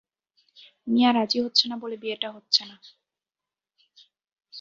[0.87, 2.75] মিয়া রাজি হচ্ছে না বলেই বিয়েটা হচ্ছে না।